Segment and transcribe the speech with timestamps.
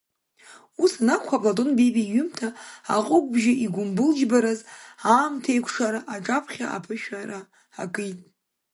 [0.83, 2.49] Ус анакәха, Платон Бебиа иҩымҭа
[2.95, 4.59] Аҟыгәбжьы игәымбылџьбараз
[5.11, 7.39] аамҭеикәшара аҿаԥхьа аԥышәара
[7.83, 8.19] акит.